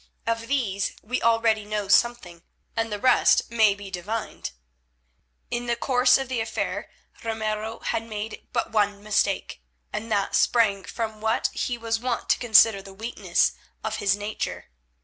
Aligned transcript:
Of 0.25 0.47
these 0.47 0.93
we 1.03 1.21
already 1.21 1.63
know 1.63 1.87
something, 1.87 2.41
and 2.75 2.91
the 2.91 2.97
rest 2.99 3.51
may 3.51 3.75
be 3.75 3.91
divined. 3.91 4.49
In 5.51 5.67
the 5.67 5.75
course 5.75 6.17
of 6.17 6.27
the 6.27 6.41
affair 6.41 6.89
Ramiro 7.23 7.81
had 7.81 8.07
made 8.07 8.47
but 8.51 8.71
one 8.71 9.03
mistake, 9.03 9.61
and 9.93 10.11
that 10.11 10.33
sprang 10.35 10.85
from 10.85 11.21
what 11.21 11.49
he 11.53 11.77
was 11.77 11.99
wont 11.99 12.29
to 12.29 12.39
consider 12.39 12.81
the 12.81 12.95
weakness 12.95 13.51
of 13.83 13.97
his 13.97 14.15
nature. 14.15 14.71